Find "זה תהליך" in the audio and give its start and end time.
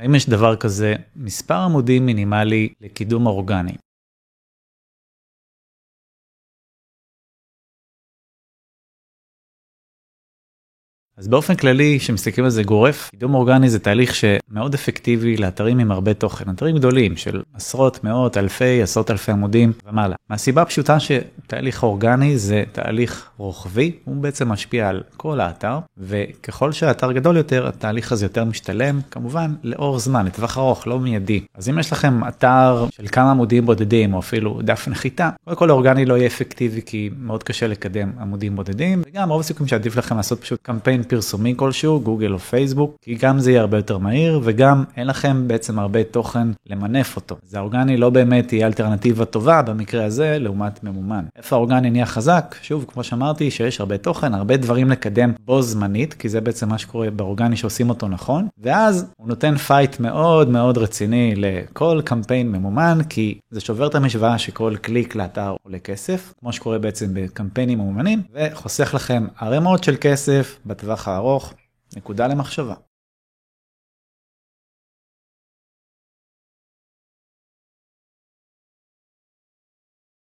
13.70-14.14, 22.38-23.30